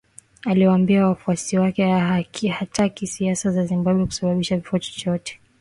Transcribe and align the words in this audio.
Aliwaambia 0.45 1.07
wafuasi 1.07 1.57
wake 1.57 1.89
hataki 2.49 3.07
siasa 3.07 3.51
za 3.51 3.65
Zimbabwe 3.65 4.05
kusababisha 4.05 4.57
kifo 4.57 4.79
chochote 4.79 5.39